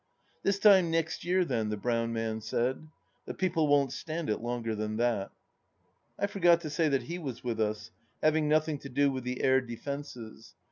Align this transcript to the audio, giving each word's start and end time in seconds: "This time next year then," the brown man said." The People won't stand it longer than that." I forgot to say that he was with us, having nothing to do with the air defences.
"This 0.43 0.57
time 0.57 0.89
next 0.89 1.23
year 1.23 1.45
then," 1.45 1.69
the 1.69 1.77
brown 1.77 2.11
man 2.11 2.41
said." 2.41 2.87
The 3.27 3.35
People 3.35 3.67
won't 3.67 3.93
stand 3.93 4.31
it 4.31 4.41
longer 4.41 4.73
than 4.73 4.97
that." 4.97 5.29
I 6.17 6.25
forgot 6.25 6.61
to 6.61 6.71
say 6.71 6.89
that 6.89 7.03
he 7.03 7.19
was 7.19 7.43
with 7.43 7.61
us, 7.61 7.91
having 8.19 8.49
nothing 8.49 8.79
to 8.79 8.89
do 8.89 9.11
with 9.11 9.23
the 9.23 9.43
air 9.43 9.61
defences. 9.61 10.55